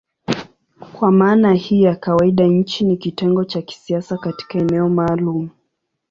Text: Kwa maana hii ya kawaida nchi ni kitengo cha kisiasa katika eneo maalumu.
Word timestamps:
Kwa 0.93 1.11
maana 1.11 1.53
hii 1.53 1.81
ya 1.81 1.95
kawaida 1.95 2.47
nchi 2.47 2.83
ni 2.85 2.97
kitengo 2.97 3.45
cha 3.45 3.61
kisiasa 3.61 4.17
katika 4.17 4.59
eneo 4.59 4.89
maalumu. 4.89 5.49